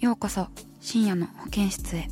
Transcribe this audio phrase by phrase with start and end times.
[0.00, 0.48] ようこそ
[0.80, 2.08] 深夜の保健室へ。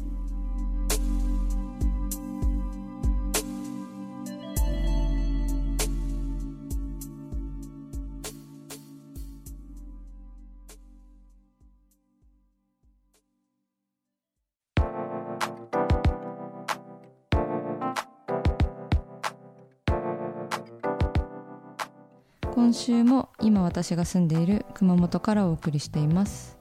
[22.55, 26.58] 今週も今私が住んでいる熊本からお送りしています。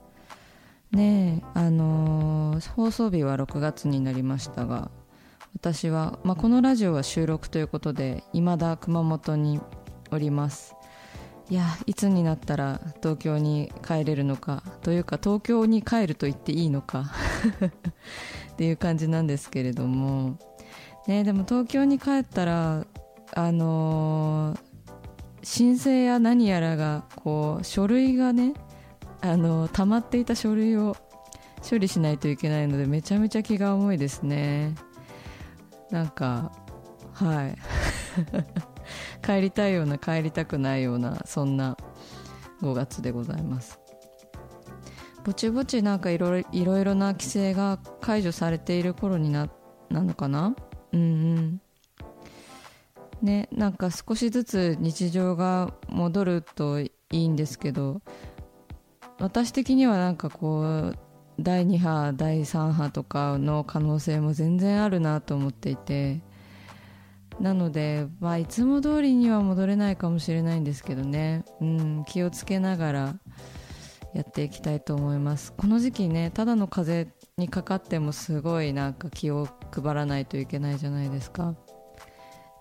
[0.98, 4.90] ねあのー放送日は6月になりましたが
[5.54, 9.60] 私は、まあ、このラジオは収録ということで未だ熊本に
[10.10, 10.74] おります。
[11.50, 17.06] いやいつになったら東京に帰れるのかというか東京に帰ると言っていいのか
[18.52, 20.36] っていう感じなんですけれども。
[21.06, 22.84] ねでも東京に帰ったら
[23.34, 24.58] あのー
[25.44, 28.54] 申請や何やらがこう書類がね
[29.20, 30.96] あの溜まっていた書類を
[31.68, 34.74] 処理しないといけないのでめちゃめちゃ気が重いですね。
[35.90, 36.52] なんか
[37.12, 37.56] はい。
[39.24, 41.76] 帰りたいような帰りたくないようなそんな
[42.62, 43.78] 5月でございます。
[45.24, 49.48] ぼちぼちなんかいろいろいろいろな規制が解除されている頃にな
[49.90, 50.54] なのかな？
[50.92, 51.04] うんう
[51.40, 51.60] ん。
[53.20, 58.00] ねなんか少しずつ日常が戻るといいんですけど
[59.18, 60.98] 私的にはなんかこう
[61.40, 66.20] 第2波第3波とかの可能性も全然あるなと思っていて
[67.40, 73.14] なので、まあ、いつも通りには戻れないかもしれないんですけどね、うん、気をつけながら
[74.14, 75.52] やっていきたいと思います。
[75.52, 81.54] この時期ねただの風邪にかかってもすごいなんか気を配らないといけないじゃないですか。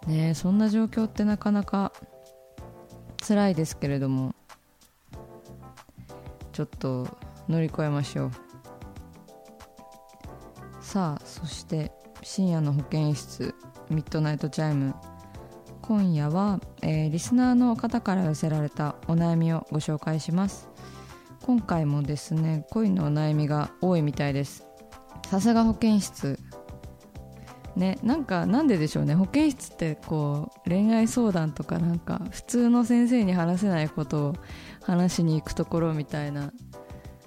[0.05, 1.91] ねそんな状況ってなかなか
[3.25, 4.36] 辛いですけれども。
[6.57, 7.07] ちょっと
[7.47, 8.31] 乗り越えましょう。
[10.81, 11.91] さあそして
[12.23, 13.53] 深夜の保健室
[13.91, 14.95] ミッドナイトチャイム。
[15.83, 20.67] 今夜は、えーリスナーの方から寄せられたお悩みをご紹介します。
[21.43, 24.65] 今回もですね恋のお悩みが多いみたいです。
[25.27, 26.39] さすが保健室。
[27.77, 29.15] ねなんかなんででしょうね。
[29.15, 34.35] 保健室ってこう恋愛相談とかなんか普通の先生に話せないことを
[34.81, 36.51] 話しに行くところみたいな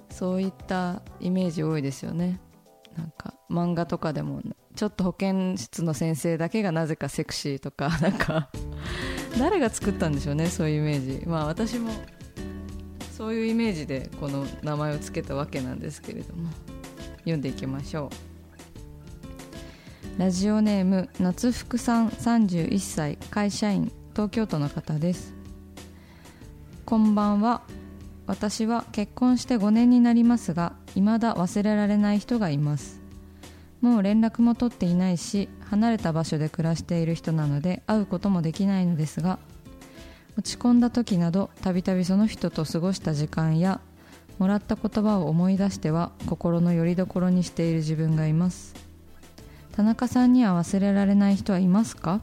[0.09, 2.39] そういったイメージ多いですよね。
[2.95, 4.41] なんか漫画とかでも
[4.75, 8.49] ちょっと保健室の先生だけがなぜかセクシーとか なんか
[9.39, 11.25] 誰が作ったんでしょうねそういうイメージ。
[11.25, 11.89] まあ私も
[13.17, 16.49] そういうイメージでこの名前を付けたわけなんですけれども
[17.19, 18.30] 読んでいきましょう。
[20.21, 25.33] ラジオネーム夏福さん31歳会社員東京都の方です。
[26.85, 27.63] こんばんは。
[28.27, 33.01] 私は結婚して5年になりますが未だ忘れられない人がいます。
[33.81, 39.39] もう連絡も取っていないし離れた場所で暮らしている人なので会うこともできないのですが
[40.37, 43.81] 落ち込んだ時などたびたびその人と過ごした時間や
[44.37, 48.90] もらった言葉を思い出しては心の拠り所にしている自分がいます。
[49.71, 52.21] 田中さんには忘れられない人はいますか？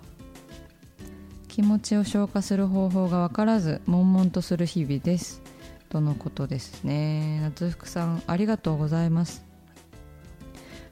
[1.49, 5.43] 気持ちを消化する方法が分からず悶々とする日々です。
[5.89, 7.41] とのことですね。
[7.43, 9.45] 夏福さんありがとうございます。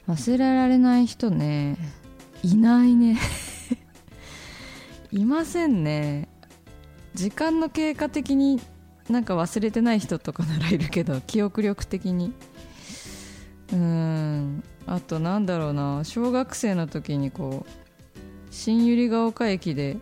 [0.08, 1.76] 忘れられない人ね。
[2.42, 3.18] いないね。
[5.12, 6.28] いませんね。
[7.14, 8.60] 時間の経過的に
[9.08, 12.32] なんか忘れてない人とかならいるけど記憶力的に。
[13.76, 14.64] うん。
[14.86, 16.02] あとなんだろうな。
[16.04, 17.70] 小学生の時にこう
[18.50, 19.98] 新百合ヶ丘駅で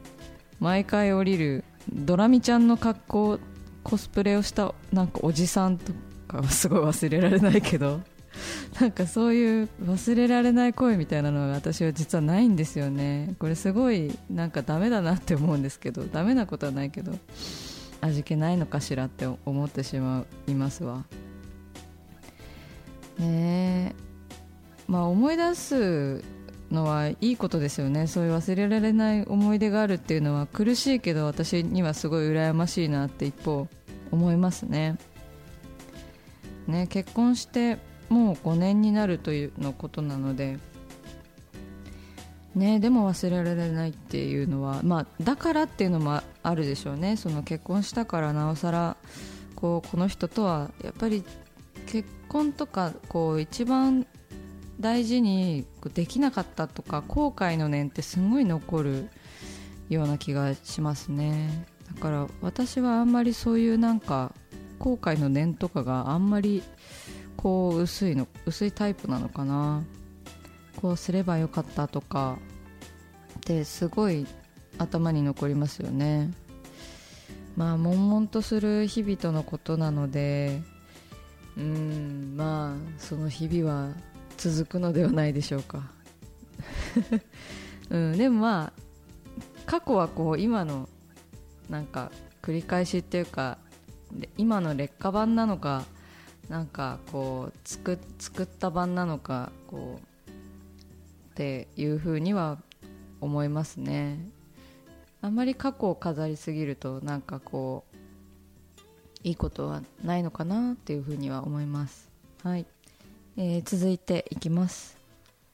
[0.60, 3.38] 毎回降りるドラミちゃんの格好
[3.82, 5.92] コスプレをしたなんかおじさんと
[6.28, 8.00] かはすごい忘れられないけど
[8.80, 13.34] なんかそういう忘れられない声みたいなのが私は実はないんですよね。
[13.38, 17.12] これすごいなんかダメだなって思うんですけどダメなことはないけど
[18.00, 21.04] 味気ないのかしらって思ってしまいますわ。
[23.18, 23.94] ね
[24.86, 26.22] まあ思い出す
[26.70, 28.06] のはいいことですよね。
[28.06, 33.68] そういう忘れられない思い出があるっていうのは苦しいけど私にはすごい羨ましいなって一方
[34.10, 34.96] 思いますね。
[36.66, 37.78] ね結婚して
[38.08, 40.58] もう5年になるというのことなので。
[42.54, 47.16] ねでも忘れられないっていうのはまあだからっていうのもあるでしょうね。
[47.16, 48.96] その結婚したからなおさら
[49.56, 51.24] こうこの人とはやっぱり
[52.34, 54.06] 婚とかこう一番
[54.80, 55.64] 大事に
[55.94, 59.08] できなかったとか後悔の念ってすごい残る
[59.88, 61.68] ような気がしますね。
[61.94, 64.32] だから私はあんまりそういうなんか
[64.80, 66.64] 後悔の念とかがあんまり
[67.36, 69.84] こう薄いの薄いタイプなのかな。
[70.82, 72.36] こうすればよかったとか
[73.38, 74.26] ってすごい
[74.76, 76.32] 頭に残りますよね。
[77.56, 80.62] まあ悶々とする日々とのことなので
[81.56, 83.92] うんまあその日々は
[84.36, 85.90] 続くのではないでしょうか、
[87.90, 88.80] うん、でもまあ
[89.66, 90.88] 過去はこう今の
[91.70, 92.10] なんか
[92.42, 93.58] 繰り返しっていうか
[94.36, 95.84] 今の劣化版なのか
[96.48, 100.30] なんかこう作作った版なのかこう
[101.30, 102.58] っていうふうには
[103.20, 104.18] 思いますね。
[105.22, 107.93] あんまり過去を飾りすぎるとなんかこう
[109.24, 112.10] いいことはないのかなっていうふうには思います。
[112.42, 112.66] はい。
[113.36, 114.96] えー、続いていきます、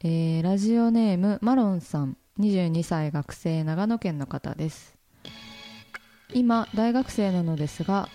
[0.00, 2.16] えー、ラジオネームマロンさん。
[2.38, 4.96] 22歳学生長野県の方です。
[6.32, 8.08] 今大学生なのですが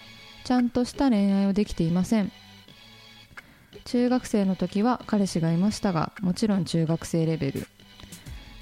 [0.46, 2.32] ちゃんとした恋愛をできていません。
[3.86, 7.68] 中学生の時は彼氏がいましたがもちろん中学生レベル。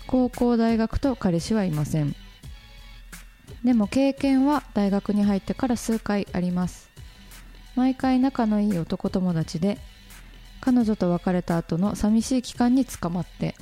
[0.08, 2.16] 高校大学と彼氏はいません。
[3.64, 6.90] でも経験は大学に入ってから数回あります。
[7.76, 9.78] 毎回仲のいい男友達で
[10.62, 13.56] 彼女と別れた後の寂しい期間に捕まって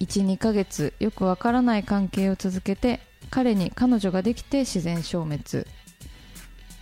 [0.00, 3.00] 12ヶ月よくわからない関係を続けて
[3.30, 5.64] 彼に彼女ができて自然消滅。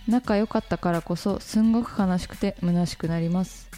[0.07, 3.69] 仲良かったからこそすんごく悲しくて虚しくなります。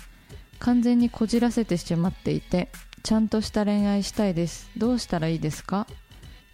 [0.60, 2.70] 完全にこじらせてしまっていて
[3.04, 4.70] ちゃんとした恋愛したいです。
[4.78, 5.88] どうしたらいいですか？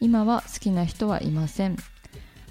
[0.01, 1.78] 今は好きな人はいません。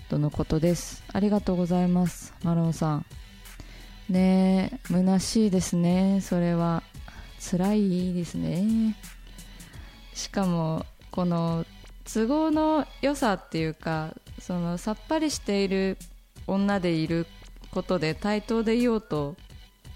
[0.08, 1.02] とのことです。
[1.12, 2.34] ありがとうございます。
[2.42, 3.06] マロンさん。
[4.08, 6.20] ねえ虚しいですね。
[6.20, 6.82] それは。
[7.40, 8.96] 辛いですね。
[10.12, 11.64] しかもこの
[12.04, 15.96] 都合の良さっていうかそのさっぱりしている
[16.46, 17.26] 女でいる
[17.70, 19.36] ことで対等でいようと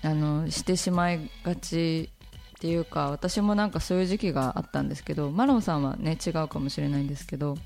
[0.02, 2.10] あのしてしまいがち
[2.62, 7.56] っていうか私もなんかそういう時期があったんですけどマロンさんはね違うかもしれないんですけど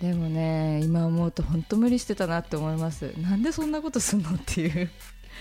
[0.00, 3.12] でもね今思うと本当無理してたなって思います。
[3.18, 4.90] なんでそんなことすんのっていう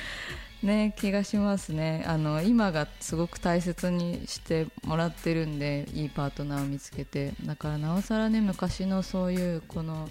[0.64, 2.04] ね気がしますね。
[2.06, 7.32] あの今がすごく大切にしてもらってるんでいいパートナーを見つけて。
[7.46, 10.10] だからなおさらね昔のそういうこの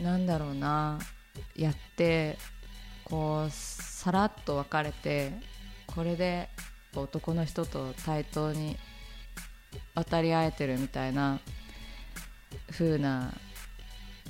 [0.00, 0.98] なんだろうな
[1.54, 2.38] やって
[3.04, 5.32] こうさらっと別れて
[5.86, 6.48] これで
[7.00, 8.76] 男の人と対等に
[9.94, 11.40] 渡り合えてるみたいな
[12.70, 13.32] 風な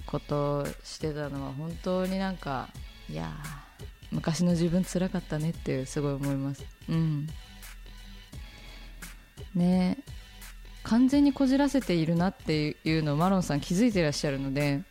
[0.07, 2.69] ことをしてたのは本当になんか
[3.09, 3.31] いや
[4.11, 6.65] 昔の自分つらかったねってすごい思います。
[6.89, 7.29] うん。
[9.55, 9.99] ね
[10.83, 14.83] 完全にこじらせているなっていうのをマロンさん気づいてらっしゃるので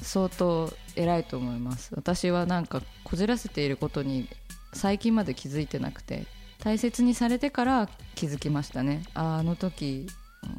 [0.00, 1.92] 相当偉いと思います。
[1.94, 4.28] 私はなんかこじらせていることに
[4.72, 6.26] 最近まで気づいてなくて
[6.62, 9.02] 大切にされてから気づきましたね。
[9.14, 10.06] ああの時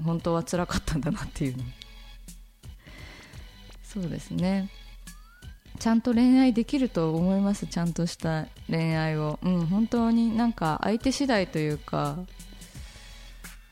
[0.04, 1.64] 本当は辛かったんだなっていうの。
[3.84, 4.70] そうですね。
[5.80, 7.68] ちゃんと恋愛できると思います。
[7.68, 9.40] ちゃんとした恋愛を。
[9.44, 12.18] うん本当になんか相手次第というか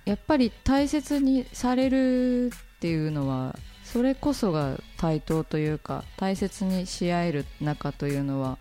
[0.05, 8.57] やっぱり大切にされるっていうのはそれこそが対等というか大切にし合える仲というのは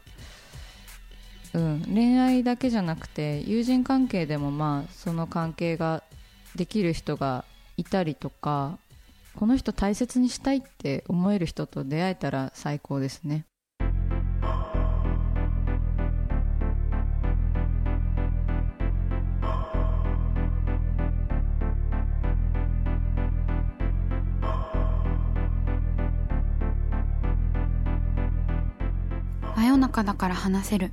[1.55, 6.03] うん、恋愛だけじゃなくて友人関係でもまあその関係が
[6.57, 7.45] できる人が
[7.77, 8.79] いたりとか
[9.35, 13.45] この人大切にしたいって思える人と出会えたら最高ですね。
[29.57, 30.93] 真夜中だから話せる。